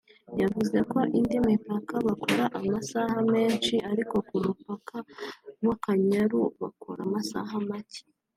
yavuze 0.41 0.77
ko 0.91 0.99
indi 1.17 1.35
mipaka 1.47 1.95
bakora 2.07 2.43
amasaha 2.59 3.17
menshi 3.33 3.75
ariko 3.91 4.15
ku 4.27 4.35
mupaka 4.45 4.97
w’Akanyaru 5.65 6.41
bakora 6.61 6.99
amasaha 7.07 7.55
make 7.69 8.01